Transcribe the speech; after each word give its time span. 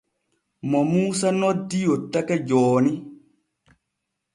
Mo 0.69 0.79
Muusa 0.91 1.29
noddi 1.39 1.79
yottake 1.87 2.35
jooni. 2.47 2.91